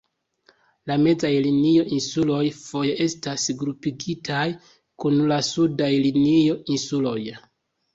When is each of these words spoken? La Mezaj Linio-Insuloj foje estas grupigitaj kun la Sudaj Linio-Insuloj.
La 0.91 0.95
Mezaj 1.01 1.31
Linio-Insuloj 1.47 2.41
foje 2.63 2.97
estas 3.07 3.47
grupigitaj 3.63 4.43
kun 5.05 5.25
la 5.35 5.43
Sudaj 5.55 5.95
Linio-Insuloj. 6.11 7.21